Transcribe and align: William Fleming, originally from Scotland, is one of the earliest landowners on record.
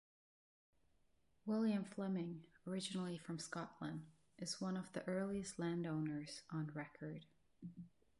William 1.45 1.83
Fleming, 1.83 2.43
originally 2.65 3.19
from 3.19 3.37
Scotland, 3.37 4.03
is 4.39 4.59
one 4.59 4.75
of 4.75 4.91
the 4.93 5.07
earliest 5.07 5.59
landowners 5.59 6.41
on 6.49 6.71
record. 6.73 7.23